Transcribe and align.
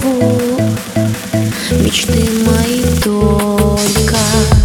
зову. 0.00 0.60
Мечты 1.82 2.28
мои 2.46 2.82
только 3.02 4.16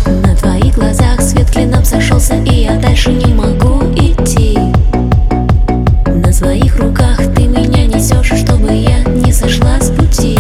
На 0.08 0.36
твоих 0.36 0.76
глазах. 0.76 1.22
Свет 1.22 1.50
клином 1.52 1.86
сошелся 1.86 2.36
И 2.36 2.64
я 2.64 2.76
дальше 2.78 3.12
не 3.12 3.34
могу 3.34 3.84
идти. 3.96 4.58
На 6.08 6.32
своих 6.34 6.78
руках 6.80 7.18
ты 7.36 7.48
меня 7.48 7.86
несешь 7.86 8.34
Чтобы 8.40 8.74
я 8.74 9.04
не 9.04 9.32
сошла 9.32 9.80
с 9.80 9.90
пути. 9.92 10.38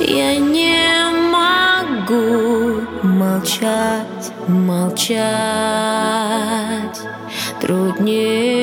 Я 0.00 0.36
не 0.36 0.78
могу 1.30 2.80
молчать, 3.02 4.32
молчать. 4.48 5.20
Труднее 7.60 8.59